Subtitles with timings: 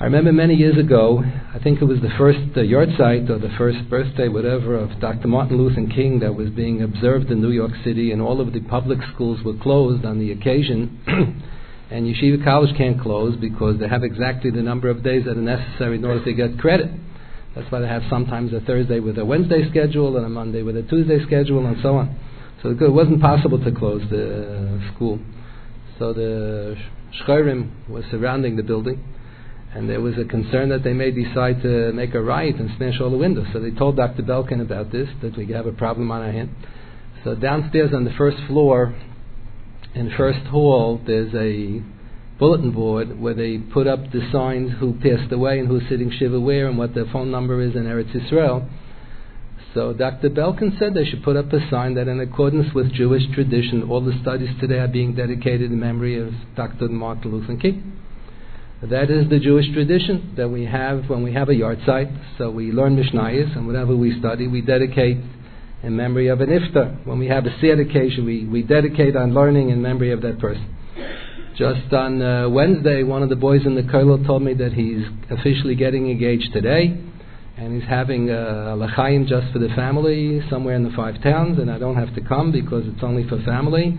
[0.00, 3.52] I remember many years ago, I think it was the first uh, yahrzeit or the
[3.58, 5.26] first birthday, whatever, of Dr.
[5.26, 8.60] Martin Luther King that was being observed in New York City, and all of the
[8.60, 11.02] public schools were closed on the occasion.
[11.90, 15.42] and Yeshiva College can't close because they have exactly the number of days that are
[15.42, 16.92] necessary in order to get credit.
[17.56, 20.76] That's why they have sometimes a Thursday with a Wednesday schedule and a Monday with
[20.76, 22.16] a Tuesday schedule and so on.
[22.62, 25.18] So it wasn't possible to close the school.
[25.98, 26.76] So the
[27.20, 29.02] shcherim was surrounding the building
[29.74, 33.00] and there was a concern that they may decide to make a riot and smash
[33.00, 33.46] all the windows.
[33.52, 34.22] So they told Dr.
[34.22, 36.50] Belkin about this, that we have a problem on our hand.
[37.24, 38.94] So downstairs on the first floor,
[39.94, 41.82] in Furst Hall, there's a
[42.38, 46.38] bulletin board where they put up the signs who passed away and who's sitting shiva
[46.38, 48.68] where and what their phone number is in Eretz Israel.
[49.74, 50.30] So Dr.
[50.30, 54.00] Belkin said they should put up a sign that in accordance with Jewish tradition, all
[54.00, 56.88] the studies today are being dedicated in memory of Dr.
[56.88, 58.00] Martin Luther King.
[58.80, 62.38] That is the Jewish tradition that we have when we have a yahrzeit.
[62.38, 65.18] So we learn Mishnayos, and whatever we study, we dedicate
[65.82, 67.04] in memory of an iftar.
[67.04, 70.38] When we have a sad occasion, we, we dedicate on learning in memory of that
[70.38, 70.76] person.
[71.56, 75.04] Just on uh, Wednesday, one of the boys in the kollel told me that he's
[75.28, 76.96] officially getting engaged today,
[77.56, 81.68] and he's having a l'chaim just for the family somewhere in the five towns, and
[81.68, 83.98] I don't have to come because it's only for family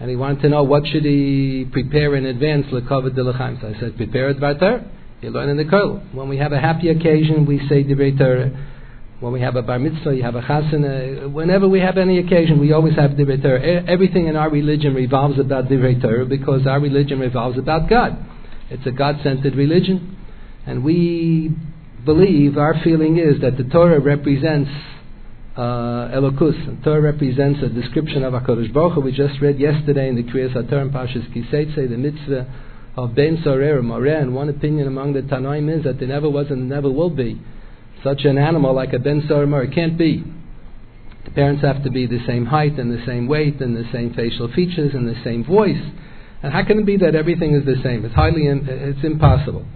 [0.00, 3.78] and he wanted to know what should he prepare in advance lekovet de So I
[3.78, 4.84] said, prepare it Torah.
[5.20, 6.14] You learn in the kollel.
[6.14, 8.66] When we have a happy occasion, we say divrei.
[9.20, 11.30] When we have a bar mitzvah, you have a chasana.
[11.30, 13.86] Whenever we have any occasion, we always have divrei.
[13.86, 18.16] Everything in our religion revolves about divrei because our religion revolves about God.
[18.70, 20.16] It's a God-centered religion,
[20.64, 21.50] and we
[22.06, 24.70] believe our feeling is that the Torah represents
[25.56, 26.82] uh, Elokus.
[26.84, 29.00] Torah represents a description of HaKadosh Baruch Hu.
[29.00, 32.46] We just read yesterday in the Kriyas HaTorah and Pashas Kiseitze, the mitzvah
[32.96, 36.46] of Ben Sorer, Moreh, and one opinion among the Tanoim is that there never was
[36.50, 37.40] and never will be
[38.02, 39.64] such an animal like a Ben Sorer.
[39.64, 40.24] It can't be.
[41.24, 44.14] The parents have to be the same height and the same weight and the same
[44.14, 45.82] facial features and the same voice.
[46.42, 48.04] And how can it be that everything is the same?
[48.04, 49.66] It's highly, it's impossible.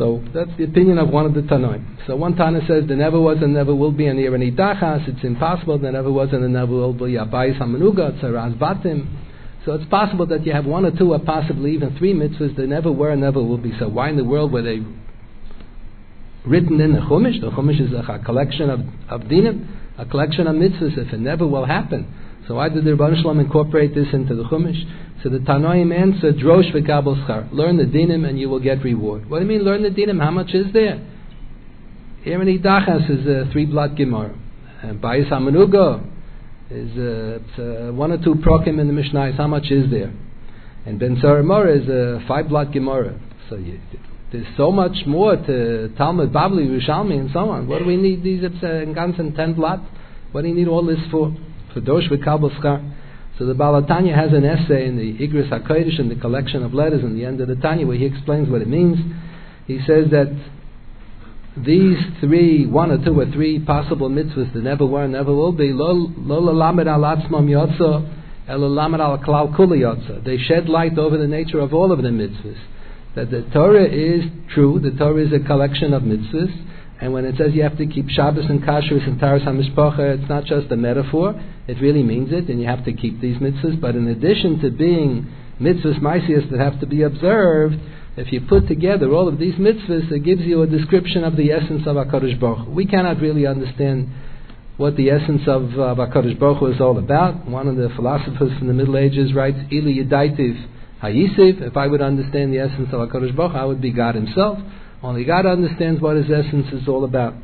[0.00, 1.84] So that's the opinion of one of the Tanoim.
[2.06, 5.22] So one Tana says there never was and never will be an Irani Dachas, it's
[5.22, 7.16] impossible, there never was and there never will be.
[9.66, 12.66] So it's possible that you have one or two or possibly even three mitzvahs that
[12.66, 13.74] never were and never will be.
[13.78, 14.78] So why in the world were they
[16.46, 17.38] written in the Chumash?
[17.42, 19.68] The Chumash is a, collection of, of dinim,
[19.98, 22.06] a collection of mitzvahs if it never will happen.
[22.46, 24.82] So why did the Rebbe Shalom incorporate this into the Chumash?
[25.22, 27.52] So the Tanoim answered, Drosh v'kabel schar.
[27.52, 29.28] Learn the dinim and you will get reward.
[29.28, 30.20] What do you mean, learn the dinim?
[30.20, 31.06] How much is there?
[32.22, 34.34] Here in Idachas is a three blood Gemara.
[34.82, 36.06] And Bayis Hamanuga
[36.70, 39.32] is uh, a, a uh, one or two prokim in the Mishnah.
[39.32, 40.12] How much is there?
[40.86, 43.18] And Ben Saramora is a five blood Gemara.
[43.48, 43.80] So you,
[44.32, 47.68] there's so much more to Talmud, Babli, Rishalmi, and so on.
[47.68, 49.80] What do we need these uh, ganzen ten blood?
[50.32, 51.34] What do you need all this for?
[51.72, 52.08] For Dosh.
[53.38, 57.02] So the Balatanya has an essay in the Igris HaKodesh in the collection of letters
[57.02, 58.98] in the end of the Tanya where he explains what it means.
[59.66, 60.28] He says that
[61.56, 65.52] these three, one or two or three possible mitzvahs that never were and never will
[65.52, 65.72] be,
[70.24, 72.58] They shed light over the nature of all of the mitzvahs.
[73.16, 76.66] That the Torah is true, the Torah is a collection of mitzvahs,
[77.00, 80.28] and when it says you have to keep Shabbos and Kashrus and Taras HaMishpacha, it's
[80.28, 81.34] not just a metaphor,
[81.70, 83.80] it really means it, and you have to keep these mitzvahs.
[83.80, 87.76] But in addition to being mitzvahs maisias that have to be observed,
[88.16, 91.52] if you put together all of these mitzvahs, it gives you a description of the
[91.52, 94.08] essence of HaKadosh Baruch We cannot really understand
[94.78, 97.48] what the essence of uh, HaKadosh Baruch is all about.
[97.48, 100.66] One of the philosophers from the Middle Ages writes, Ili Yedaitiv
[101.02, 104.58] Hayisiv, if I would understand the essence of HaKadosh Baruch I would be God himself.
[105.02, 107.34] Only God understands what His essence is all about.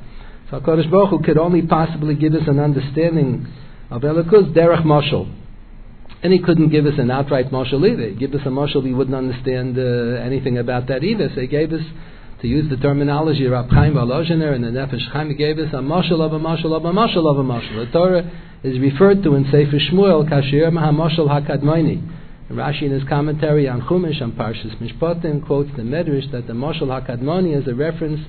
[0.50, 3.46] So HaKadosh Baruch Hu could only possibly give us an understanding
[3.90, 5.32] of Elokus derech mashal.
[6.22, 8.08] And he couldn't give us an outright mashal either.
[8.08, 11.30] He'd give us a mashal, we wouldn't understand uh, anything about that either.
[11.34, 11.82] So he gave us,
[12.40, 15.68] to use the terminology of Rab Chaim Volozhiner and the Nefesh Chaim, he gave us
[15.72, 17.86] a mashal of a mashal of a mashal of a mashal.
[17.86, 18.30] The Torah
[18.62, 22.16] is referred to in Sefer Shmuel, Kashir Mahamashal HaKadmoini.
[22.50, 26.88] Rashi in his commentary on Chumash on Parshas Mishpatim quotes the Medrash that the Moshel
[26.88, 28.20] Hakadmoni is a reference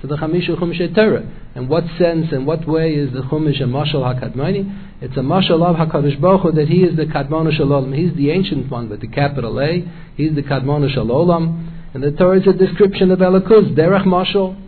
[0.00, 1.26] to the Chamisha Chumash Torah.
[1.54, 5.00] In what sense and what way is the Chumash a Moshel Hakadmoni?
[5.00, 7.92] It's a Moshel of Hakadosh Baruch Hu that he is the Kadmonu Shalom.
[7.92, 9.82] He's the ancient one with the capital A.
[10.16, 11.90] He's the Kadmonu Shalom.
[11.94, 14.62] And the Torah is a description of Elokus, Derech Moshel.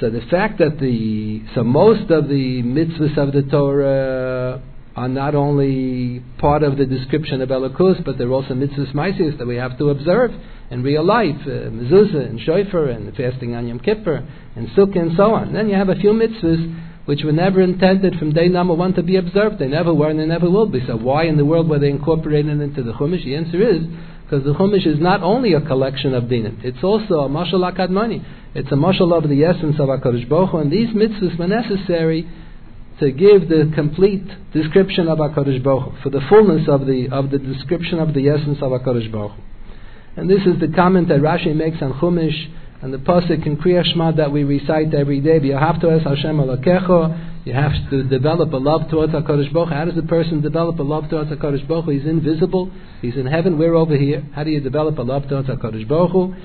[0.00, 4.62] So the fact that the so most of the mitzvahs of the Torah
[4.96, 9.46] are not only part of the description of Elokus, but they're also mitzvahs maisius that
[9.46, 10.32] we have to observe
[10.70, 14.26] in real life, uh, mezuzah and shofar and fasting on Yom Kippur
[14.56, 15.52] and sukkah and so on.
[15.52, 19.02] Then you have a few mitzvahs which were never intended from day number one to
[19.02, 19.58] be observed.
[19.58, 20.84] They never were and they never will be.
[20.86, 23.24] So why in the world were they incorporated into the Chumash?
[23.24, 23.82] The answer is
[24.24, 28.24] because the Chumash is not only a collection of dinim, it's also a mashal akadmani.
[28.54, 32.28] It's a mashal of the essence of HaKadosh Baruch and these mitzvahs were necessary
[33.00, 37.30] to give the complete description of HaKadosh Baruch Hu, for the fullness of the, of
[37.30, 39.42] the description of the essence of HaKadosh Baruch Hu.
[40.16, 42.52] And this is the comment that Rashi makes on Chumash
[42.82, 45.38] and the pasuk in Kriya Shema that we recite every day.
[45.42, 47.44] You have to ask Hashem alakecho.
[47.46, 49.70] You have to develop a love towards Hakadosh Baruch.
[49.70, 51.86] How does a person develop a love towards Hakadosh Baruch?
[51.86, 52.70] He's invisible.
[53.00, 53.58] He's in heaven.
[53.58, 54.26] We're over here.
[54.34, 56.36] How do you develop a love towards Hakadosh Baruch?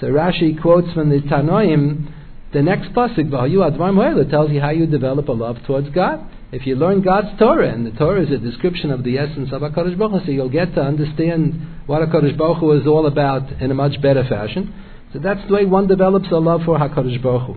[0.00, 2.12] So Rashi quotes from the Tanoim
[2.54, 6.30] the next pasuk, tells you how you develop a love towards God.
[6.52, 9.62] If you learn God's Torah, and the Torah is a description of the essence of
[9.62, 13.60] HaKadosh Baruch Hu, so you'll get to understand what HaKadosh Baruch Hu is all about
[13.60, 14.72] in a much better fashion.
[15.12, 17.56] So that's the way one develops a love for HaKadosh Baruch Hu.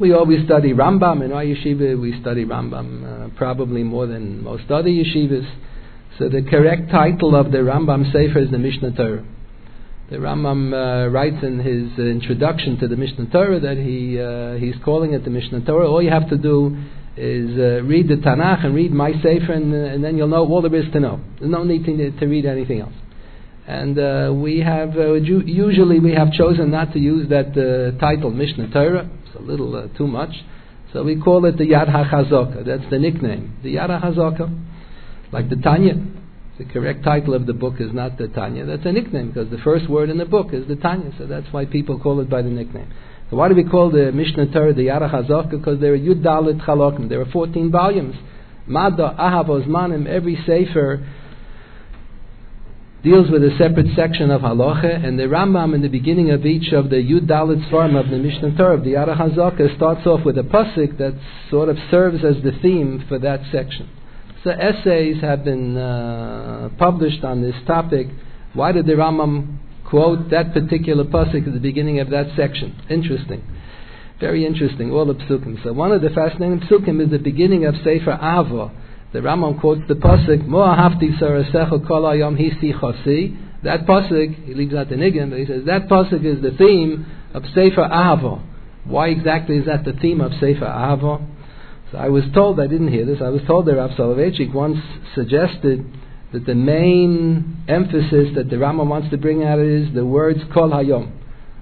[0.00, 2.00] We always study Rambam in our yeshiva.
[2.00, 5.46] We study Rambam uh, probably more than most other yeshivas.
[6.18, 9.24] So the correct title of the Rambam Sefer is the Mishnah Torah.
[10.10, 14.54] The Rambam uh, writes in his uh, introduction to the Mishnah Torah that he uh,
[14.54, 15.86] he's calling it the Mishnah Torah.
[15.86, 16.78] All you have to do
[17.14, 20.46] is uh, read the Tanakh and read my Sefer, and, uh, and, then you'll know
[20.46, 21.20] all there is to know.
[21.38, 22.94] There's no need to, to read anything else.
[23.66, 27.52] And uh, we have usually we have chosen not to use that
[28.00, 29.10] title Mishnah Torah.
[29.26, 30.30] It's a little too much.
[30.94, 32.64] So we call it the Yad HaChazaka.
[32.64, 33.58] That's the nickname.
[33.62, 34.64] The Yad HaChazaka.
[35.32, 35.96] Like the Tanya.
[36.58, 38.66] The correct title of the book is not the Tanya.
[38.66, 41.12] That's a nickname because the first word in the book is the Tanya.
[41.16, 42.92] So that's why people call it by the nickname.
[43.30, 45.50] So why do we call the Mishnah Torah the Yarach Hazok?
[45.50, 47.08] Because there are Yud Dalit Chalokim.
[47.08, 48.16] There are 14 volumes.
[48.66, 51.06] Mada, Ahav, Osmanim, every Sefer
[53.04, 56.72] deals with a separate section of halacha, and the Rambam in the beginning of each
[56.72, 60.42] of the Yud Dalit form of the Mishnah Torah, the Yarach starts off with a
[60.42, 61.14] pasuk that
[61.50, 63.88] sort of serves as the theme for that section.
[64.52, 68.08] Essays have been uh, published on this topic.
[68.52, 72.80] Why did the Rambam quote that particular pasuk at the beginning of that section?
[72.90, 73.42] Interesting.
[74.20, 75.62] Very interesting, all the psukim.
[75.62, 78.72] So one of the fascinating psukim is the beginning of Sefer Ava.
[79.12, 83.36] The Rambam quotes the pasuk, Mo'ahavti sarasecha kol ayom hisi chasi.
[83.62, 87.06] That pasuk, he leaves out the niggin, but he says that pasuk is the theme
[87.32, 88.42] of Sefer Ava.
[88.84, 91.26] Why exactly is that the theme of Sefer Ava?
[91.90, 94.78] So I was told, I didn't hear this, I was told that Rav Soloveitchik once
[95.14, 95.86] suggested
[96.32, 100.70] that the main emphasis that the Rama wants to bring out is the words Kol
[100.70, 101.12] Hayom.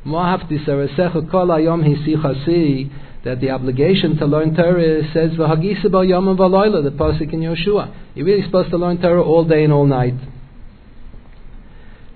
[0.04, 2.90] Mo'afti Sarasecha Kol Hayom Hisichasi,
[3.24, 7.94] that the obligation to learn Torah says V'hagisa Yom V'aloyla, the Pasuk in Yoshua.
[8.16, 10.14] You're really supposed to learn Torah all day and all night.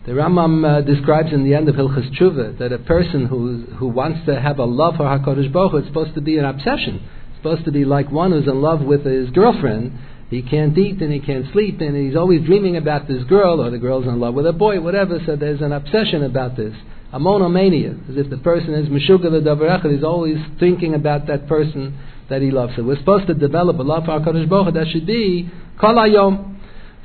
[0.07, 3.87] The Rambam uh, describes in the end of Hilchas Tshuva that a person who, who
[3.87, 7.07] wants to have a love for HaKadosh Baruch Hu, it's supposed to be an obsession
[7.41, 9.99] supposed to be like one who's in love with his girlfriend.
[10.29, 13.71] He can't eat and he can't sleep and he's always dreaming about this girl or
[13.71, 15.19] the girl's in love with a boy, whatever.
[15.27, 16.75] So there's an obsession about this.
[17.13, 21.99] A monomania, as if the person is Meshuggah the he's always thinking about that person
[22.29, 22.75] that he loves.
[22.77, 25.51] So we're supposed to develop a love for HaKadosh Baruch Hu that should be
[25.81, 25.97] Kol.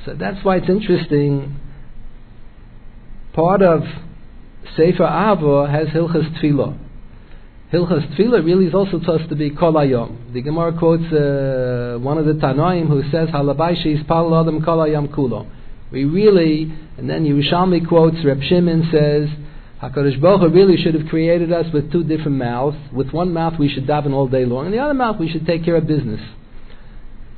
[0.06, 1.60] So that's why it's interesting.
[3.34, 3.82] Part of
[4.78, 6.85] Sefer Ava has Hilchas Tfilah.
[7.74, 10.34] Hilchas Tefillah really is also supposed to be Kol Hayom.
[10.34, 14.78] The Gemara quotes uh, one of the Tanoim who says, Halabai sheis pal adam Kol
[14.78, 15.50] Hayom kulo.
[15.92, 19.30] We really, and then Yerushalmi quotes, Reb Shimon says,
[19.82, 22.78] HaKadosh Baruch Hu really should have created us with two different mouths.
[22.94, 25.48] With one mouth we should daven all day long, and the other mouth we should
[25.48, 26.22] take care of business.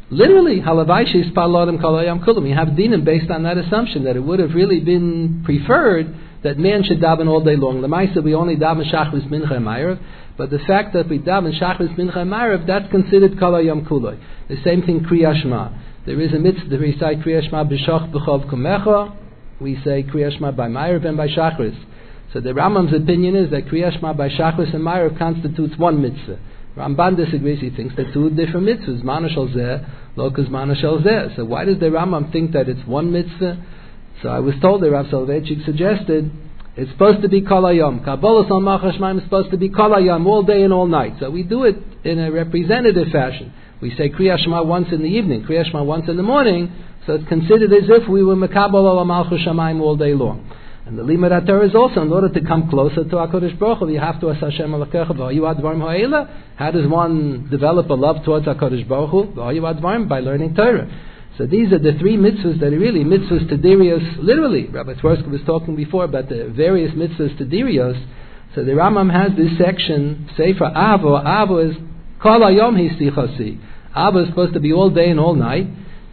[0.09, 2.43] Literally, halavai sheis pal adam Kol Hayom kulo.
[2.43, 6.57] We have dinim based on that assumption that it would have really been preferred that
[6.57, 7.81] man should daven all day long.
[7.81, 9.99] The Maisa, we only daven Shachris Mincha and
[10.37, 14.19] but the fact that we daven Shachris Mincha and that's considered Kala Yom Kuloi.
[14.47, 15.69] The same thing Kriya Shema.
[16.05, 19.15] There is a mitzvah to recite Kriya Shema b'shach b'chov kumecha.
[19.59, 21.77] We say Kriya Shema by Ma'ariv and by Shachris.
[22.33, 26.39] So the Rambam's opinion is that Kriya Shema by Shachris and Ma'ariv constitutes one mitzvah.
[26.77, 27.59] Ramban disagrees.
[27.59, 29.03] He thinks they're two different mitzvahs.
[29.03, 31.35] Mana shel zeh, lokas mana shel zeh.
[31.35, 33.65] So why does the Rambam think that it's one mitzvah?
[34.21, 36.31] So I was told that Rav Soloveitchik suggested
[36.75, 38.03] it's supposed to be Kol Hayom.
[38.03, 41.13] Kabbalah Sal Machashmaim is supposed to be Kol Hayom all day and all night.
[41.19, 43.53] So we do it in a representative fashion.
[43.81, 46.71] We say Kriya Shema once in the evening, Kriya Shema once in the morning,
[47.05, 50.51] so it's considered as if we were Mekabal Al Malchus Shamayim all day long.
[50.87, 53.89] And the limud Torah is also in order to come closer to HaKadosh Baruch Hu,
[53.89, 56.29] you have to ask Hashem Alakecha v'ayu advarim ha'ela.
[56.55, 59.25] How does one develop a love towards HaKadosh Baruch Hu?
[60.07, 60.87] By learning Torah.
[61.37, 64.65] So these are the three mitzvahs that are really mitzvahs tadirios, literally.
[64.67, 68.03] Rabbi Twersky was talking before about the various mitzvahs tadirios.
[68.55, 71.23] So the Rambam has this section, Sefer Avo.
[71.23, 71.77] Avo is
[72.19, 73.61] Kol Hayom Histichasi.
[73.95, 75.67] Avo is supposed to be all day and all night.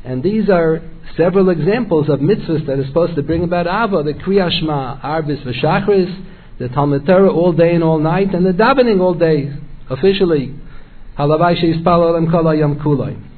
[0.04, 0.82] And these are
[1.16, 6.24] several examples of mitzvahs that are supposed to bring about Ava, the Kriyashma, Arbis V'Shachris,
[6.58, 9.50] the Talmud Torah all day and all night, and the davening all day,
[9.88, 10.54] officially.
[11.18, 13.33] Halavai Sheyispal Olam Kol Hayom Kuloi.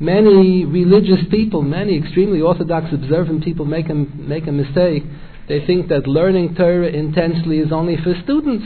[0.00, 5.04] Many religious people, many extremely orthodox observant people make a, make a mistake.
[5.46, 8.64] They think that learning Torah intensely is only for students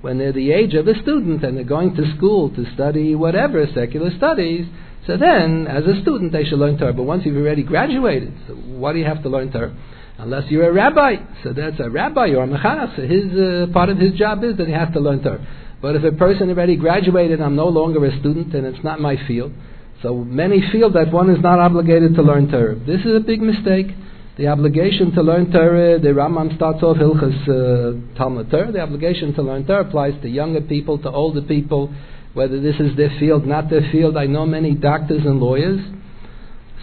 [0.00, 3.66] when they're the age of a student and they're going to school to study whatever,
[3.74, 4.66] secular studies,
[5.08, 6.92] so then, as a student, they should learn Torah.
[6.92, 9.74] But once you've already graduated, so what do you have to learn Torah?
[10.18, 11.16] Unless you're a rabbi.
[11.42, 12.94] So that's a rabbi or a mechana.
[12.94, 15.46] So his, uh, part of his job is that he has to learn Torah.
[15.80, 19.16] But if a person already graduated, I'm no longer a student and it's not my
[19.26, 19.52] field.
[20.02, 22.76] So many feel that one is not obligated to learn Torah.
[22.76, 23.88] This is a big mistake.
[24.36, 28.70] The obligation to learn Torah, the Rambam starts off Hilchas uh, Talmud Torah.
[28.70, 31.92] The obligation to learn Torah applies to younger people, to older people,
[32.34, 34.16] whether this is their field, not their field.
[34.16, 35.80] I know many doctors and lawyers.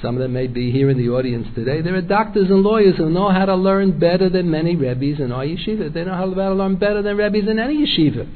[0.01, 1.81] Some of them may be here in the audience today.
[1.81, 5.31] There are doctors and lawyers who know how to learn better than many rabbis in
[5.31, 5.93] our yeshiva.
[5.93, 8.29] They know how to learn better than rabbis in any yeshiva.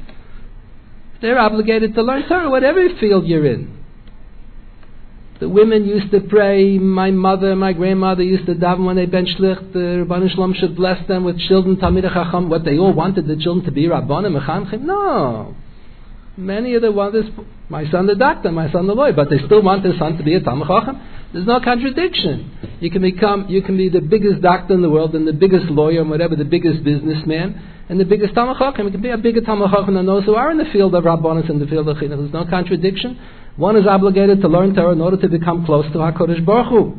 [1.22, 3.79] They're obligated to learn Torah, whatever field you're in.
[5.40, 6.78] The women used to pray.
[6.78, 9.72] My mother, my grandmother used to daven when they ben shlicht.
[9.72, 12.50] The Rabban Shalom should bless them with children, Talmid Chacham.
[12.50, 14.82] What they all wanted the children to be Rabbanim Mechamchim.
[14.82, 15.56] No,
[16.36, 17.26] many of the others.
[17.70, 20.24] My son the doctor, my son the lawyer, but they still want their son to
[20.24, 21.00] be a Talmid Chacham.
[21.32, 22.52] There's no contradiction.
[22.82, 25.68] You can become, you can be the biggest doctor in the world and the biggest
[25.68, 28.88] lawyer and whatever, the biggest businessman and the biggest Talmid Chacham.
[28.88, 31.06] You can be a bigger Talmid Chacham than those who are in the field of
[31.06, 32.18] Rabbanis and the field of Chinuch.
[32.18, 33.18] There's no contradiction.
[33.56, 36.98] One is obligated to learn Torah in order to become close to HaKadosh Baruch Hu.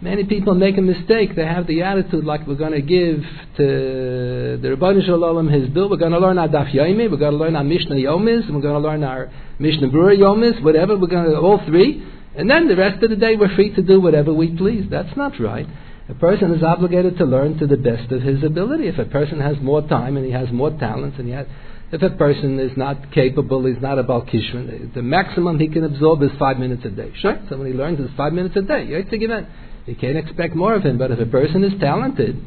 [0.00, 1.36] Many people make a mistake.
[1.36, 3.22] They have the attitude like we're going to give
[3.56, 5.88] to the Rabbi Shalom his bill.
[5.88, 8.60] We're going to learn our Daf Yomi, we're going to learn our Mishnah Yomis, we're
[8.60, 10.98] going to learn our Mishnah Brura Yomis, whatever.
[10.98, 12.04] We're going to all three.
[12.34, 14.86] And then the rest of the day we're free to do whatever we please.
[14.90, 15.68] That's not right.
[16.08, 18.88] A person is obligated to learn to the best of his ability.
[18.88, 21.46] If a person has more time and he has more talents and he has
[21.92, 26.22] if a person is not capable, he's not about kishvan, the maximum he can absorb
[26.22, 27.12] is five minutes a day.
[27.20, 28.84] Sure, so when he learns is five minutes a day.
[28.84, 32.42] You can't expect more of him, but if a person is talented,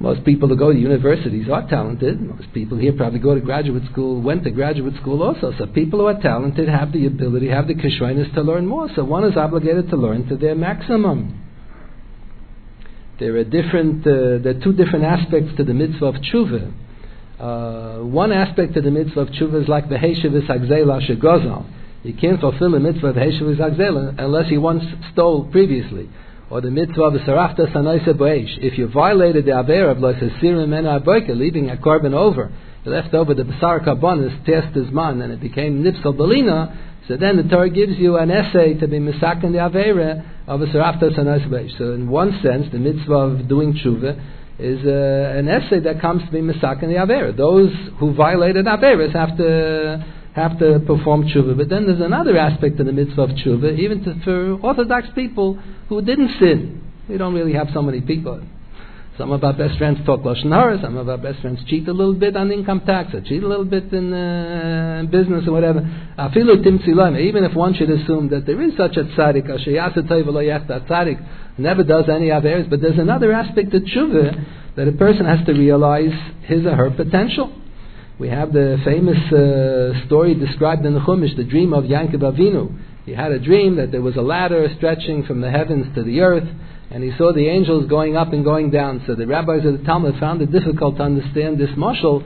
[0.00, 2.20] most people who go to universities are talented.
[2.20, 5.52] Most people here probably go to graduate school, went to graduate school also.
[5.56, 8.88] So people who are talented have the ability, have the kishvainis to learn more.
[8.96, 11.40] So one is obligated to learn to their maximum.
[13.20, 16.72] There are different, uh, there are two different aspects to the mitzvah of tshuva.
[17.44, 21.66] Uh, one aspect of the mitzvah of tshuva is like the Heshavis Agzela Shegozal.
[22.02, 24.82] You can't fulfill the mitzvah of Heshavis Agzela unless you once
[25.12, 26.08] stole previously.
[26.48, 28.56] Or the mitzvah of Sarafta Sanaisa Boesh.
[28.62, 32.50] If you violated the Aver of Loisasirim Mena Aboika, leaving a carbon over,
[32.82, 36.74] you left over the Basar Karbonis, test his man, and it became Nipsal Belina,
[37.08, 40.66] so then the Torah gives you an essay to be misakin the Avera of a
[40.66, 41.76] Sarafta Sanaisa Boesh.
[41.76, 44.18] So in one sense, the mitzvah of doing tshuva
[44.58, 47.36] is uh, an essay that comes to be misak in the Avera.
[47.36, 51.56] Those who violated Averas have to have to perform tshuva.
[51.56, 55.54] But then there's another aspect of the mitzvah of tshuva, even to, for Orthodox people
[55.88, 56.82] who didn't sin.
[57.08, 58.42] We don't really have so many people.
[59.16, 60.80] Some of our best friends talk lashon hara.
[60.82, 63.46] Some of our best friends cheat a little bit on income tax, or cheat a
[63.46, 65.78] little bit in uh, business or whatever.
[66.18, 71.28] Even if one should assume that there is such a tzaddik, a tzaddik
[71.58, 75.52] never does any averes, but there's another aspect of tshuva that a person has to
[75.52, 77.52] realize his or her potential.
[78.18, 82.76] We have the famous uh, story described in the Chumash, the dream of Yankov Avinu.
[83.04, 86.20] He had a dream that there was a ladder stretching from the heavens to the
[86.20, 86.48] earth,
[86.94, 89.02] and he saw the angels going up and going down.
[89.04, 92.22] So the rabbis of the Talmud found it difficult to understand this mashal.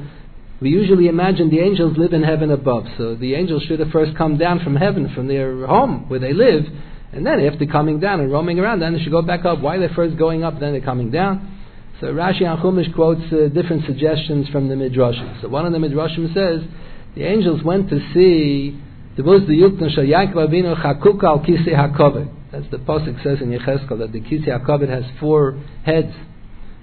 [0.61, 4.15] We usually imagine the angels live in heaven above, so the angels should have first
[4.19, 6.67] come down from heaven, from their home where they live,
[7.13, 9.61] and then after coming down and roaming around, then they should go back up.
[9.61, 11.59] Why are they're first going up, then they're coming down?
[12.01, 15.41] So Rashi and Chumash quotes uh, different suggestions from the Midrashim.
[15.41, 16.69] So one of the Midrashim says
[17.15, 18.79] the angels went to see
[19.17, 22.35] the was the Yukna Shal Yaakov Avinu al Kisei.
[22.51, 26.15] That's the Pasuk says in Yecheskel that the Kisei HaKoved has four heads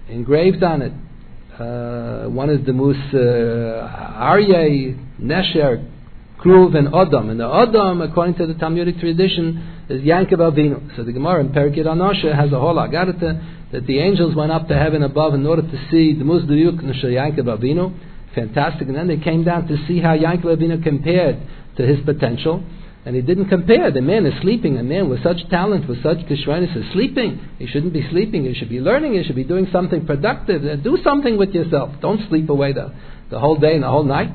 [0.08, 0.94] engraved on it.
[1.60, 5.90] Uh, one is the Mus uh, Aryeh Nesher
[6.40, 7.32] Kruv and Adam.
[7.32, 10.96] And the Adam, according to the Talmudic tradition, is Yankov Avinu.
[10.96, 14.68] So the Gemara in Perikid Anosha has a whole Agarata that the angels went up
[14.68, 17.98] to heaven above in order to see the Muzdayuk Nashal Yankov Avinu.
[18.36, 18.88] Fantastic.
[18.88, 21.40] And then they came down to see how Yankov Avinu compared
[21.78, 22.64] to his potential.
[23.06, 23.92] And he didn't compare.
[23.92, 24.78] The man is sleeping.
[24.78, 27.40] A man with such talent, with such kishranis is sleeping.
[27.60, 28.46] He shouldn't be sleeping.
[28.46, 29.14] He should be learning.
[29.14, 30.66] He should be doing something productive.
[30.66, 31.92] Uh, do something with yourself.
[32.02, 32.94] Don't sleep away the,
[33.30, 34.32] the whole day and the whole night.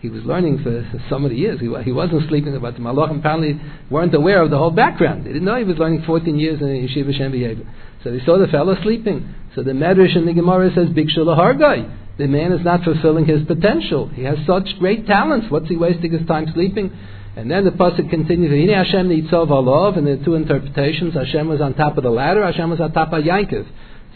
[0.00, 1.58] He was learning for so many years.
[1.58, 3.58] He, he wasn't sleeping, but the Malachim apparently
[3.90, 5.24] weren't aware of the whole background.
[5.24, 7.72] They didn't know he was learning 14 years in Yeshiva Shem
[8.04, 9.34] So they saw the fellow sleeping.
[9.54, 12.18] So the Medrash in the Gemara says, Big Hargai.
[12.18, 14.08] The man is not fulfilling his potential.
[14.08, 15.46] He has such great talents.
[15.50, 16.96] What's he wasting his time sleeping?
[17.36, 21.12] And then the pasuk continues, "Hine Hashem nitzov alov," and the two interpretations.
[21.12, 22.42] Hashem was on top of the ladder.
[22.42, 23.66] Hashem was on top of Yankov.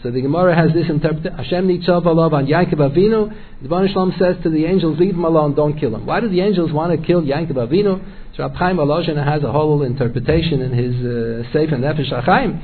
[0.01, 1.37] So the Gemara has this interpretation.
[1.37, 3.31] Hashem nitzov alov on Yankov Avinu.
[3.61, 5.53] The Shalom says to the angels, "Leave him alone.
[5.53, 8.01] Don't kill him." Why do the angels want to kill Yankov Avinu?
[8.35, 12.59] So Rab Chaim has a whole interpretation in his uh, Sefer Nefesh HaChaim.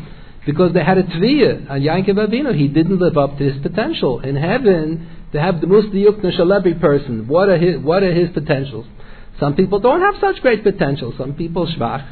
[0.47, 2.55] Because they had a tviyah on Yankov Avinu.
[2.57, 4.21] He didn't live up to his potential.
[4.21, 7.27] In heaven, they have the most Yukna person.
[7.27, 8.87] What are his, what are his potentials?
[9.39, 11.13] Some people don't have such great potential.
[11.17, 12.05] Some people shvach,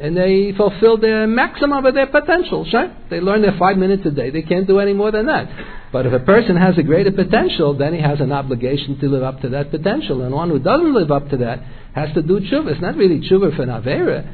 [0.00, 2.64] and they fulfill the maximum of their potential.
[2.64, 2.94] Sure?
[3.10, 4.30] They learn their five minutes a day.
[4.30, 5.48] They can't do any more than that.
[5.92, 9.24] But if a person has a greater potential, then he has an obligation to live
[9.24, 10.22] up to that potential.
[10.22, 11.60] And one who doesn't live up to that
[11.94, 12.72] has to do tshuva.
[12.72, 14.32] It's not really tshuva for Navera.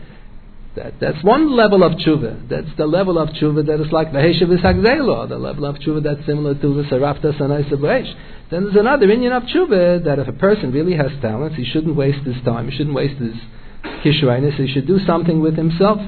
[0.77, 2.49] That, that's one level of tshuva.
[2.49, 6.27] That's the level of tshuva that is like the Heshav the level of tshuva that's
[6.27, 8.13] similar to the Sarafta Sanai Sabresh.
[8.51, 11.95] Then there's another Indian of tshuva that if a person really has talents, he shouldn't
[11.95, 13.35] waste his time, he shouldn't waste his
[14.05, 16.01] kishrainis, he should do something with himself.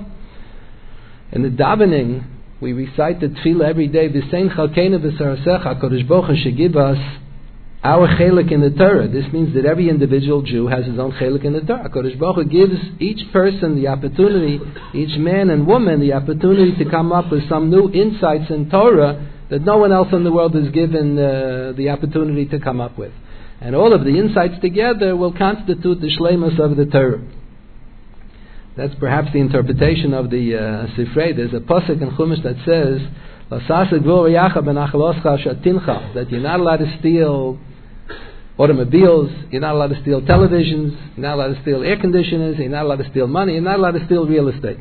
[1.31, 2.25] In the davening,
[2.61, 6.99] we recite the tefillah every day, V'sein chalkeinu v'sarasecha, HaKadosh Baruch should give us
[7.87, 9.07] our chelik in the Torah.
[9.07, 11.89] This means that every individual Jew has his own chelik in the Torah.
[11.89, 14.59] Kodesh Baruch gives each person the opportunity,
[14.93, 19.31] each man and woman, the opportunity to come up with some new insights in Torah
[19.51, 22.99] that no one else in the world is given uh, the opportunity to come up
[22.99, 23.13] with.
[23.61, 27.23] And all of the insights together will constitute the shlemus of the Torah.
[28.77, 31.37] That's perhaps the interpretation of the uh, Sifrei.
[31.37, 33.01] There's a pasuk in Chumash that says,
[33.49, 33.61] that
[36.31, 37.59] you're not allowed to steal
[38.59, 42.69] automobiles, you're not allowed to steal televisions, you're not allowed to steal air conditioners, you're
[42.69, 44.79] not allowed to steal money, you're not allowed to steal real estate.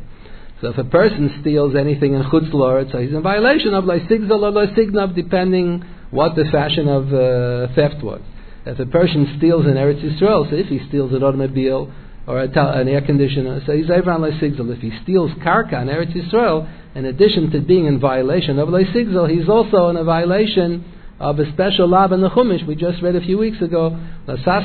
[0.61, 4.51] So if a person steals anything in Chutz so he's in violation of Lysigzal or
[4.51, 8.21] Lysignab, depending what the fashion of uh, theft was.
[8.65, 11.93] If a person steals in Eretz Yisrael, so if he steals an automobile
[12.25, 14.73] or an air conditioner, so he's over on Lysigzal.
[14.73, 19.29] If he steals karka in Eretz Yisrael, in addition to being in violation of Lysigzal,
[19.29, 20.83] he's also in a violation
[21.19, 23.97] of a special lab in the Chumash we just read a few weeks ago.
[24.27, 24.57] You're not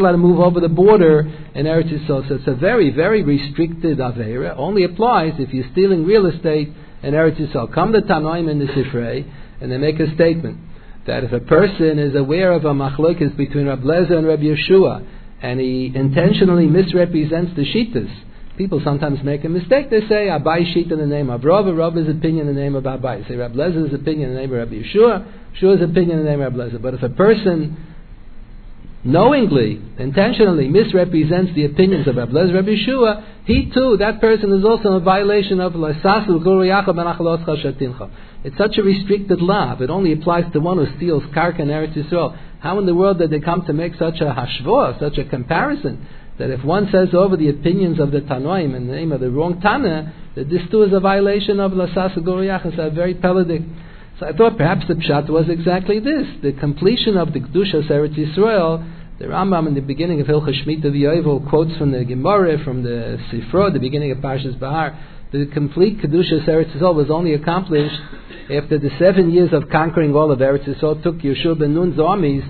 [0.00, 1.20] allowed to move over the border
[1.54, 2.26] in Eretz Yisrael.
[2.28, 4.54] So it's a very, very restricted Avera.
[4.56, 6.70] Only applies if you're stealing real estate
[7.02, 7.72] in Eretz Yisrael.
[7.74, 10.58] Come to Tanoim in the Sifrei, and they make a statement
[11.06, 15.06] that if a person is aware of a machlokes between Rab Lezer and Rab Yeshua,
[15.42, 18.10] and he intentionally misrepresents the Shitas,
[18.60, 19.88] People sometimes make a mistake.
[19.88, 22.84] They say Abai sheet in the name of Rav, Rav's opinion in the name of
[22.84, 23.26] Abai.
[23.26, 25.24] Say Rab Lezer's opinion in the name of Rabbi Yeshua,
[25.56, 26.82] Yeshua's opinion in the name of Rab Lezer.
[26.82, 27.74] But if a person
[29.02, 34.62] knowingly, intentionally misrepresents the opinions of Rab Lezer, Rabbi Yeshua, he too, that person is
[34.62, 35.72] also in violation of.
[38.44, 39.78] It's such a restricted law.
[39.80, 42.36] It only applies to one who steals karka and Eretz Yisrael.
[42.58, 46.06] How in the world did they come to make such a hashvah, such a comparison?
[46.40, 49.30] That if one says over the opinions of the Tanoim in the name of the
[49.30, 52.64] wrong Tana, that this too is a violation of Lasasa Goriach.
[52.64, 53.62] It's a very pelagic.
[54.18, 58.16] So I thought perhaps the Pshat was exactly this the completion of the Kedusha Eretz
[58.16, 58.82] Yisrael.
[59.18, 63.18] The Rambam in the beginning of Hilchah Shemitah V'Yovel quotes from the Gemara, from the
[63.30, 64.98] Sifro, the beginning of Parshas Bahar.
[65.32, 68.00] The complete Kedusha Eretz Yisrael was only accomplished
[68.50, 71.02] after the seven years of conquering all of Eretz Yisrael.
[71.02, 72.44] took Yeshua ben Nun's armies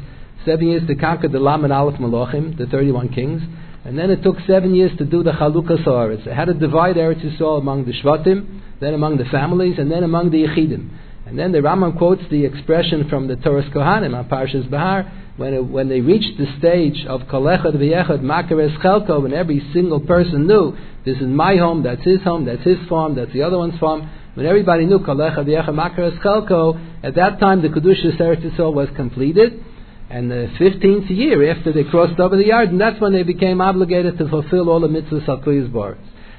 [0.45, 3.43] seven years to conquer the Lam and Aleph Malachim, the 31 kings.
[3.85, 6.25] And then it took seven years to do the Chalukah Sa'aretz.
[6.25, 10.03] They had to divide Eretz Yisrael among the Shvatim, then among the families, and then
[10.05, 10.91] among the Yechidim.
[11.27, 15.55] And then the Rambam quotes the expression from the Torah Kohanim on Parshas Bahar, when,
[15.55, 20.47] it, when they reached the stage of Kalechad V'yechad Makares Chelko, when every single person
[20.47, 23.79] knew, this is my home, that's his home, that's his farm, that's the other one's
[23.79, 28.75] farm, when everybody knew Kalechad V'yechad Makares Chelko, at that time the Kedusha Eretz Yisrael
[28.75, 29.65] was completed,
[30.11, 34.19] and the 15th year after they crossed over the Yarden, that's when they became obligated
[34.19, 35.97] to fulfill all the mitzvahs Hakuyas Bar.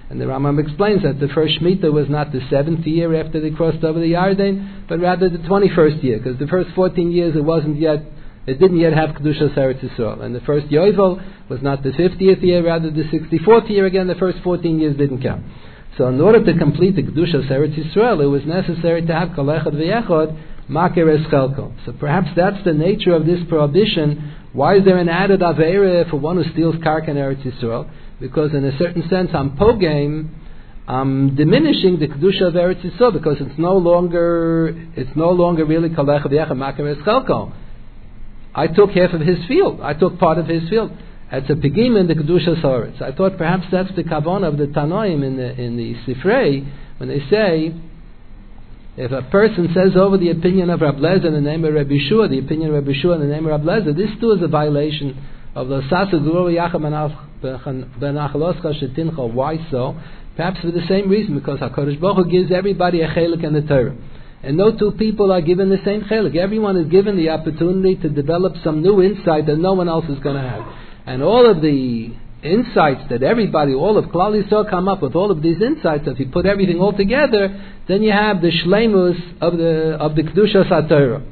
[0.10, 3.50] And the Rambam explains that the first Shemitah was not the seventh year after they
[3.50, 7.46] crossed over the Yarden, but rather the 21st year, because the first 14 years it
[7.46, 8.04] wasn't yet
[8.48, 10.22] it didn't yet have Kedushas Eretz Yisrael.
[10.22, 14.08] And the first Yovel was not the 50th year, rather the 64th year again.
[14.08, 15.46] The first 14 years didn't count.
[15.98, 19.74] So in order to complete the Kedushas Eretz Yisrael, it was necessary to have Kalechad
[19.74, 21.74] V'yechad Eschelko.
[21.86, 24.34] So perhaps that's the nature of this prohibition.
[24.54, 27.90] Why is there an added Avera for one who steals Karka in Eretz Yisrael?
[28.20, 30.30] Because in a certain sense, I'm pogame,
[30.88, 35.90] I'm diminishing the kedusha of Eretz Yisrael because it's no longer it's no longer really
[35.90, 37.54] kalech v'yachem maker eschelko.
[38.54, 39.80] I took half of his field.
[39.82, 40.92] I took part of his field.
[41.32, 43.02] It's a pigim in the kedusha soretz.
[43.02, 47.08] I thought perhaps that's the kavon of the Tanoim in the in the Sifrei when
[47.08, 47.74] they say
[48.98, 51.98] if a person says over the opinion of Rab Lezer in the name of Rabbi
[52.10, 54.48] Shua, the opinion of Rabbi Shua in the name of Rab this too is a
[54.48, 55.18] violation
[55.56, 56.18] of the Sasa
[58.74, 59.34] Shetincha.
[59.34, 59.96] Why so?
[60.36, 63.62] Perhaps for the same reason, because HaKadosh Baruch Hu gives everybody a chelik in the
[63.62, 63.96] Torah.
[64.44, 66.36] And no two people are given the same chelik.
[66.36, 70.20] Everyone is given the opportunity to develop some new insight that no one else is
[70.20, 70.66] going to have.
[71.06, 75.32] And all of the insights that everybody, all of Klal Yisrael come up with, all
[75.32, 79.58] of these insights, if you put everything all together, then you have the shlemus of
[79.58, 81.24] the, of the Kedusha Satorah.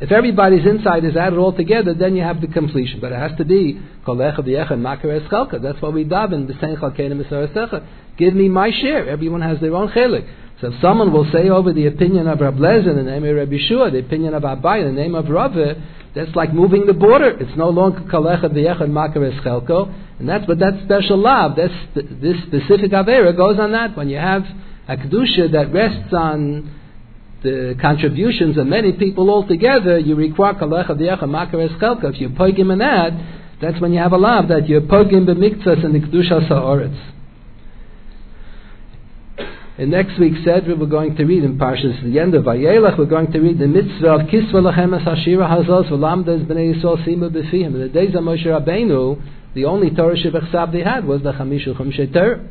[0.00, 3.00] If everybody's insight is added all together, then you have the completion.
[3.00, 5.60] But it has to be kolecha eschalka.
[5.60, 7.86] That's what we daven b'sein chalkein.
[8.16, 9.08] Give me my share.
[9.08, 10.28] Everyone has their own chelik.
[10.60, 13.36] So if someone will say over the opinion of Rab Lezer in the name of
[13.36, 15.76] Rabbi Shua, the opinion of Abai in the name of Rava,
[16.16, 17.30] that's like moving the border.
[17.38, 19.94] It's no longer kolecha v'yecha makar eschalko.
[20.18, 21.54] And that's what that special love.
[21.56, 24.44] That's this specific avera goes on that when you have
[24.88, 26.74] a kedusha that rests on
[27.44, 32.12] the contributions of many people all together, you require kalecha v'yecha makar eschelka.
[32.12, 33.12] If you pogim in that,
[33.60, 36.98] that's when you have a love that you're pogim b'miktzas in the kedusha sa'oretz.
[39.78, 43.30] In next week's Sedra, we're going to read in Parshas the end of we're going
[43.30, 47.66] to read the mitzvah of Kisva Lachem Es Hashira Hazos V'lamdas B'nei Yisrael Sima B'fihim.
[47.66, 49.22] In the days of Moshe Rabbeinu,
[49.54, 52.44] the only Torah Shebechsav they had was the Chamishu Chumshe Torah.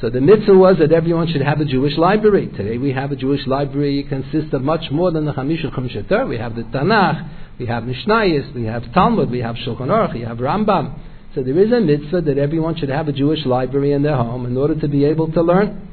[0.00, 2.46] So the mitzvah was that everyone should have a Jewish library.
[2.48, 6.26] Today we have a Jewish library it consists of much more than the Chamisha Chumsheter.
[6.26, 10.22] We have the Tanakh, we have Mishnayis, we have Talmud, we have Shulchan Aruch, we
[10.22, 10.98] have Rambam.
[11.34, 14.46] So there is a mitzvah that everyone should have a Jewish library in their home
[14.46, 15.90] in order to be able to learn.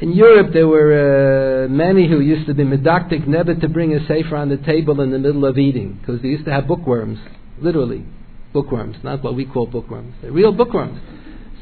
[0.00, 4.00] In Europe, there were uh, many who used to be medactic never to bring a
[4.08, 7.20] sefer on the table in the middle of eating because they used to have bookworms,
[7.60, 8.04] literally
[8.52, 10.14] bookworms, not what we call bookworms.
[10.20, 11.00] They're real bookworms.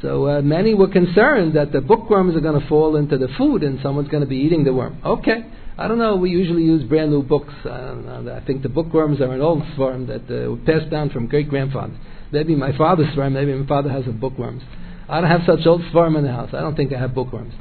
[0.00, 3.62] So uh, many were concerned that the bookworms are going to fall into the food
[3.62, 5.00] and someone's going to be eating the worm.
[5.04, 6.16] Okay, I don't know.
[6.16, 7.52] We usually use brand new books.
[7.64, 11.28] I, I think the bookworms are an old form that uh, were passed down from
[11.28, 11.96] great grandfathers.
[12.32, 13.34] Maybe my father's farm.
[13.34, 14.62] Maybe my father has a bookworms.
[15.08, 16.50] I don't have such old farm in the house.
[16.54, 17.52] I don't think I have bookworms.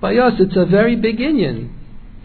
[0.00, 1.74] By us, it's a very big Indian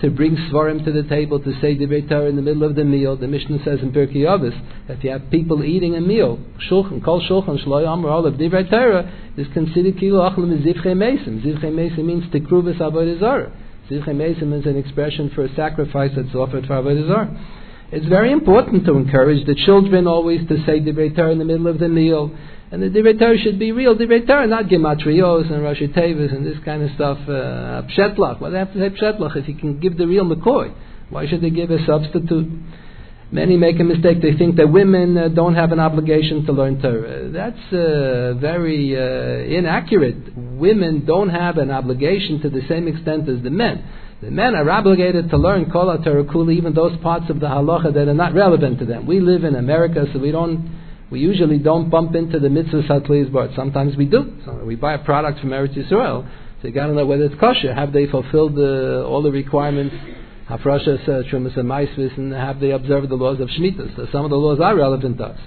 [0.01, 2.83] to bring svarim to the table to say divrei Torah in the middle of the
[2.83, 3.15] meal.
[3.15, 4.53] The Mishnah says in Pirkei Avos,
[4.89, 8.69] if you have people eating a meal, shulchan, kol shulchan, shloy amr, all of divrei
[8.69, 11.41] Torah is considered kilo achlim zivchei mesim.
[11.43, 13.53] Zivchei mesim means tikruvis avodah zarah.
[13.89, 17.61] Zivchei mesim is an expression for a sacrifice that's offered for avodah.
[17.91, 21.67] It's very important to encourage the children always to say divrei Torah in the middle
[21.67, 22.35] of the meal.
[22.73, 26.43] And the Divrei Torah should be real Divrei Torah, not Gematrios and Rashi Tevis and
[26.43, 28.41] this kind of stuff, uh, Pshetlach.
[28.41, 30.73] Why do they have to say Pshetlach if you can give the real McCoy?
[31.11, 32.51] Why should they give a substitute?
[33.31, 34.23] Many make a mistake.
[34.23, 37.29] They think that women uh, don't have an obligation to learn Torah.
[37.29, 40.35] That's uh, very uh, inaccurate.
[40.35, 43.85] Women don't have an obligation to the same extent as the men.
[44.23, 47.93] The men are obligated to learn Kol Torah Kuli, even those parts of the halacha
[47.93, 49.05] that are not relevant to them.
[49.05, 50.82] We live in America, so we don't
[51.13, 54.33] we usually don't bump into the mitzvah satliyas but sometimes we do.
[54.65, 56.27] We buy a product from Eretz Yisrael,
[56.59, 57.71] so you got to know whether it's kosher.
[57.71, 59.95] Have they fulfilled the, all the requirements?
[60.49, 63.95] Hafrashas, uh, Trumas, and Maisvis, and have they observed the laws of Shemitah?
[63.95, 65.39] So some of the laws are relevant to us.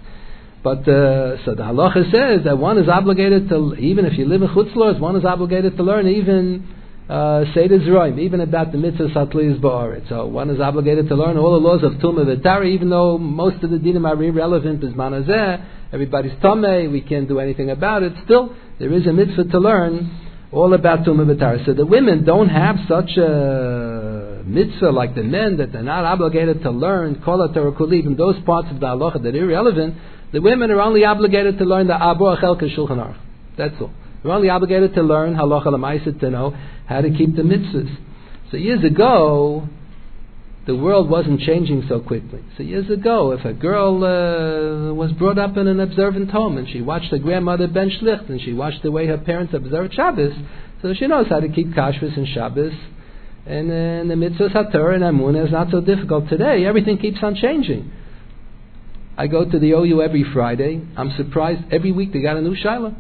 [0.63, 4.43] But uh, so the halacha says that one is obligated to, even if you live
[4.43, 6.76] in chutzlars, one is obligated to learn even
[7.09, 10.09] uh, Seder Zroim, even about the mitzvah Satliz Ba'aret.
[10.09, 13.62] So one is obligated to learn all the laws of Tumah V'Tari, even though most
[13.62, 18.12] of the dinim are irrelevant as Manazeh, everybody's Tomei, we can't do anything about it.
[18.25, 21.64] Still, there is a mitzvah to learn all about Tumah V'Tari.
[21.64, 26.62] So the women don't have such a mitzvah like the men that they're not obligated
[26.62, 29.95] to learn Kol Torah Kuli, even those parts of the halacha that are irrelevant.
[30.33, 33.16] The women are only obligated to learn the Abu Achel Shulchan Aruch.
[33.57, 33.92] That's all.
[34.25, 37.96] We're only obligated to learn halacha lemaisa to know how to keep the mitzvahs.
[38.51, 39.68] So years ago,
[40.66, 42.42] the world wasn't changing so quickly.
[42.57, 46.68] So years ago, if a girl uh, was brought up in an observant home and
[46.68, 50.35] she watched her grandmother ben shlicht and she watched the way her parents observed Shabbos,
[50.83, 52.72] so she knows how to keep kashrus and Shabbos.
[53.46, 56.66] And, and the mitzvahs haTorah and Amunah is not so difficult today.
[56.66, 57.92] Everything keeps on changing.
[59.16, 60.83] I go to the OU every Friday.
[60.96, 62.94] I'm surprised every week they got a new Shiloh.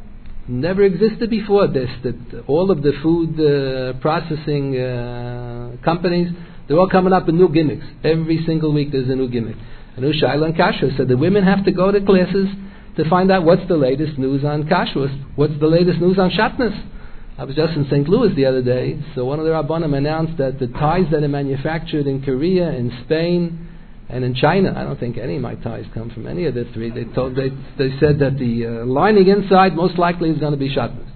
[0.48, 1.90] Never existed before this.
[2.04, 6.32] That all of the food uh, processing uh, companies,
[6.68, 7.84] they're all coming up with new gimmicks.
[8.04, 9.56] Every single week there's a new gimmick.
[9.96, 10.96] A new Shiloh and Kashrus.
[10.96, 12.48] So the women have to go to classes
[12.96, 16.90] to find out what's the latest news on Kashrus, what's the latest news on Shatnez.
[17.38, 18.08] I was just in St.
[18.08, 21.28] Louis the other day, so one of the Rabbanim announced that the ties that are
[21.28, 23.65] manufactured in Korea, in Spain,
[24.08, 26.90] and in China, I don't think any my ties come from any of the three.
[26.90, 30.58] They told they they said that the uh, lining inside most likely is going to
[30.58, 31.10] be shatnez.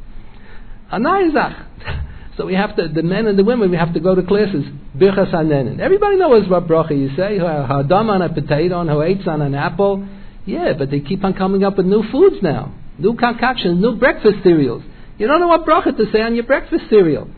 [0.93, 1.67] Anayzach.
[2.37, 4.65] So we have to, the men and the women, we have to go to classes.
[4.97, 5.79] Birchas hanenin.
[5.79, 7.37] Everybody knows what bracha you say.
[7.39, 10.09] Hadam on a potato and ha'etz on an apple.
[10.47, 12.75] Yeah, but they keep on coming up with new foods now.
[12.99, 14.83] New concoctions, new breakfast cereals.
[15.19, 17.29] You don't know what bracha to say on your breakfast cereal.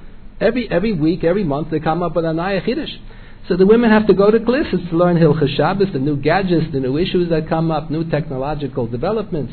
[0.40, 2.96] Every, every week, every month, they come up with a naya chiddush.
[3.48, 6.66] So the women have to go to classes to learn Hilchas Shabbos, the new gadgets,
[6.72, 9.52] the new issues that come up, new technological developments.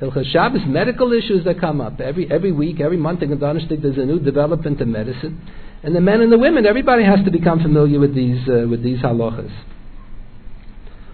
[0.00, 2.00] Hilchas Shabbos, medical issues that come up.
[2.00, 5.40] Every, every week, every month in Gedanistik, there's a new development in medicine.
[5.82, 8.82] And the men and the women, everybody has to become familiar with these, uh, with
[8.82, 9.52] these halachas.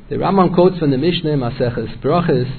[0.09, 2.51] The Rambam quotes from the Mishnah, Maseches Brachas,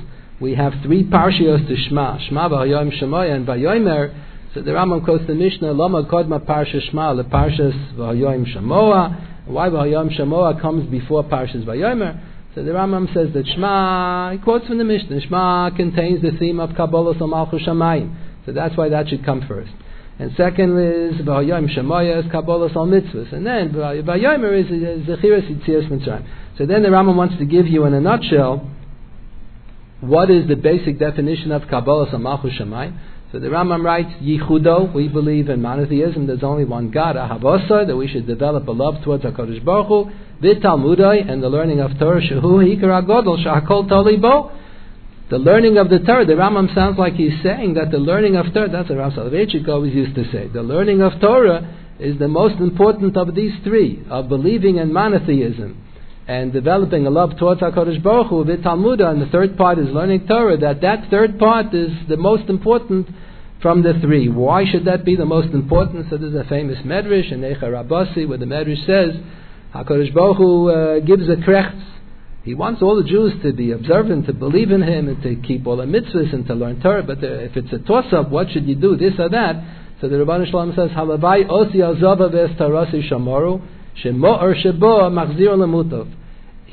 [0.41, 4.13] we have three parshios to Shema, Shema v'hayom Shemoya and v'yomer.
[4.53, 9.32] So the Rambam quotes the Mishnah, Lama kodma parsha Shema, le parshas v'hayom Shemoa.
[9.45, 12.19] Why Vayom Shamoa comes before Parshas Vayomer?
[12.55, 16.59] So the Rambam says that Shema, he quotes from the Mishnah, Shema contains the theme
[16.59, 18.15] of Kabbalah Malchus Shamayim.
[18.45, 19.71] So that's why that should come first.
[20.19, 23.33] And second is Vayom Shemoya is Kabbalah Al Mitzvahs.
[23.33, 24.67] And then Vayomer is
[25.07, 26.27] Zechiras Yitzias Mitzrayim.
[26.57, 28.69] So then the Rambam wants to give you in a nutshell
[30.01, 32.99] what is the basic definition of Kabbalah Malchus Shamayim.
[33.33, 37.97] So the Rambam writes, Yichudo, we believe in monotheism, there's only one God, Ahavasa, that
[37.97, 42.21] we should develop a love towards HaKadosh Baruch Hu, V'talmudai, and the learning of Torah,
[42.21, 44.55] Shehu Hikar HaGodol, Shahakol Talibo.
[45.31, 48.53] The learning of the Torah, the Rambam sounds like he's saying that the learning of
[48.53, 52.27] Torah, that's what Rav Soloveitchik always used to say, the learning of Torah is the
[52.27, 55.83] most important of these three, of believing in monotheism
[56.27, 60.27] and developing a love towards HaKadosh Baruch Hu, Talmudah, and the third part is learning
[60.27, 63.07] Torah, that that third part is the most important
[63.63, 64.29] from the three.
[64.29, 66.07] Why should that be the most important?
[66.11, 69.19] So there's a famous Medrash in Eicha Rabasi where the Medrash says,
[69.73, 71.81] HaKadosh Baruch Hu uh, gives a krechts.
[72.43, 75.65] He wants all the Jews to be observant, to believe in Him, and to keep
[75.65, 77.01] all the mitzvahs and to learn Torah.
[77.01, 79.63] But if it's a toss-up, what should you do, this or that?
[80.01, 83.65] So the Rabban Shalom says, Halavai osi azava ves tarasi shamoru,
[84.03, 86.13] shemo or shebo machzir lemutov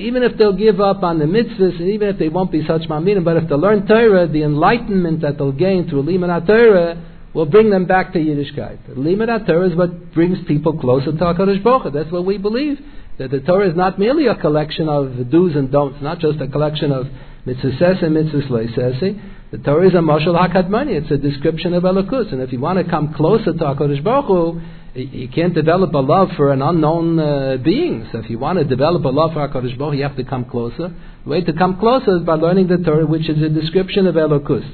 [0.01, 2.81] even if they'll give up on the mitzvahs, and even if they won't be such
[2.83, 7.01] maminim, but if they learn Torah, the enlightenment that they'll gain through Limud Torah
[7.33, 8.97] will bring them back to Yiddishkeit.
[8.97, 11.91] Limud Torah is what brings people closer to HaKadosh Baruch Hu.
[11.91, 12.77] That's what we believe.
[13.19, 16.47] That the Torah is not merely a collection of do's and don'ts, not just a
[16.47, 17.07] collection of
[17.45, 19.21] mitzvahs and mitzvahs leisesi.
[19.51, 21.01] The Torah is a mashal hakadmani.
[21.01, 22.31] It's a description of Elokus.
[22.31, 24.61] And if you want to come closer to HaKadosh Baruch Hu,
[24.93, 28.07] you can't develop a love for an unknown uh, being.
[28.11, 30.45] So if you want to develop a love for HaKadosh Baruch you have to come
[30.45, 30.93] closer.
[31.23, 34.15] The way to come closer is by learning the Torah, which is a description of
[34.15, 34.69] Elokus.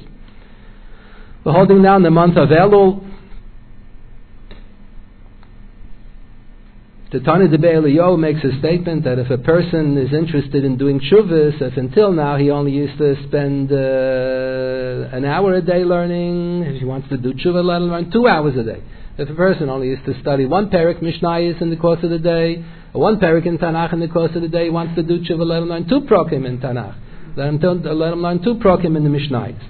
[1.44, 3.04] We're holding now the month of Elul.
[7.10, 11.00] The Tana de Be'elio makes a statement that if a person is interested in doing
[11.00, 16.64] shuvas, if until now he only used to spend uh, an hour a day learning,
[16.64, 18.82] if he wants to do tshuva, let him learn two hours a day.
[19.18, 22.20] If a person only is to study one parak Mishnayis in the course of the
[22.20, 25.18] day, or one parak in Tanakh in the course of the day, wants to do
[25.18, 26.94] tshuva, let him learn two prokim in Tanakh.
[27.36, 29.60] Let him, let him learn two prokim in the Mishnayis.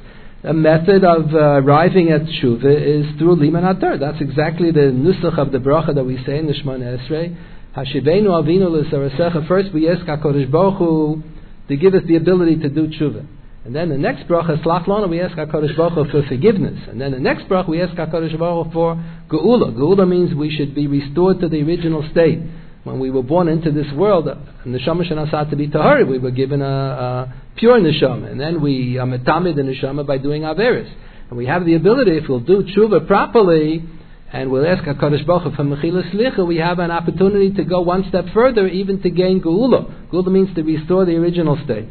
[0.45, 3.99] A method of uh, arriving at tshuva is through liman atar.
[3.99, 7.35] That's exactly the nusach of the bracha that we say in the Shemona Esrei.
[7.75, 9.49] Hashivenu avinu l'sarasecha.
[9.49, 11.23] First we ask HaKadosh Baruch Hu
[11.69, 13.27] to give us the ability to do tshuva.
[13.65, 16.81] And then the next bracha, Slach Lona, we ask HaKadosh Baruch Hu for forgiveness.
[16.89, 19.75] And then the next bracha, we ask HaKadosh Baruch Hu for Geula.
[19.75, 22.41] Geula means we should be restored to the original state.
[22.85, 26.31] When we were born into this world, uh, neshama shenasat to be tahari, we were
[26.31, 28.31] given a, a pure neshama.
[28.31, 30.91] And then we are metamid the neshama by doing averis.
[31.29, 33.85] And we have the ability, if we'll do tshuva properly,
[34.33, 37.81] and we'll ask HaKadosh Baruch Hu for Mechila Slicha, we have an opportunity to go
[37.81, 40.11] one step further, even to gain Geula.
[40.11, 41.89] Geula means to restore the original state.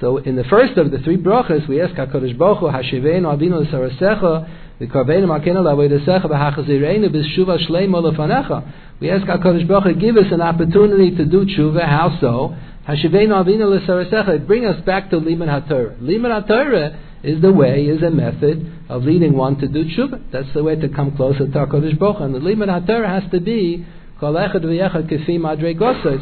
[0.00, 3.60] So in the first of the three brachas, we ask HaKadosh Baruch Hu, Hashiveinu Avinu
[3.60, 8.72] L'Sarasecha, V'karveinu Makenu L'Avodesecha, V'Hachazireinu B'Shuva Shleimo L'Fanecha.
[8.98, 11.86] We ask HaKadosh Baruch Hu, give us an opportunity to do tshuva.
[11.86, 12.56] How so?
[12.88, 16.00] Hashiveinu Avinu L'Sarasecha, bring us back to Liman HaTorah.
[16.00, 20.32] Liman HaTorah is the way, is a method of leading one to do tshuva.
[20.32, 22.24] That's the way to come closer to HaKadosh Baruch Hu.
[22.24, 23.84] And the Liman HaTorah has to be
[24.22, 24.50] it's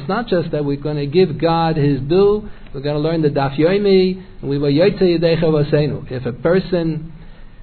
[0.08, 3.30] not just that we're going to give God His due we're going to learn the
[3.30, 6.10] Daf Yomi, we will Yoyte Yedecha Vasenu.
[6.10, 7.12] If a person,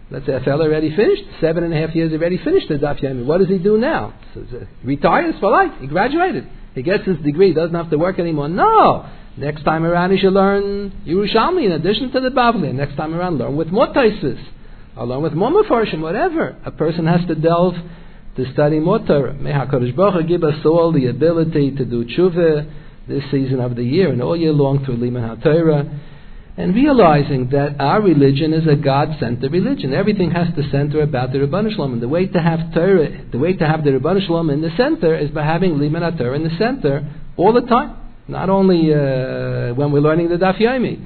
[0.09, 3.01] let's say a fellow already finished, seven and a half years already finished the Daf
[3.01, 4.13] Yomi, what does he do now?
[4.33, 4.43] So,
[4.83, 5.71] retires for life.
[5.79, 6.47] He graduated.
[6.73, 8.49] He gets his degree, doesn't have to work anymore.
[8.49, 9.09] No!
[9.37, 12.73] Next time around, he should learn Yerushalmi in addition to the Bavli.
[12.73, 14.43] Next time around, learn with more Taisis.
[14.97, 16.55] Along with more whatever.
[16.65, 17.75] A person has to delve
[18.37, 18.99] to study more.
[18.99, 22.71] May HaKadosh Baruch Hu give us all the ability to do tshuva
[23.07, 25.99] this season of the year and all year long through Limud HaTorah.
[26.57, 29.93] And realizing that our religion is a God-centered religion.
[29.93, 31.93] Everything has to center about the Ribbono Shel Olam.
[31.93, 34.61] And the way to have Torah, the way to have the Ribbono Shel Olam in
[34.61, 37.97] the center is by having Limud HaTorah in the center all the time.
[38.29, 41.05] Not only uh, when we're learning the Daf Yomi.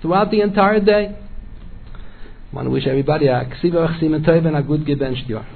[0.00, 1.14] Throughout the entire day.
[2.50, 5.46] I want to wish everybody a ksiva and a good gebencht year.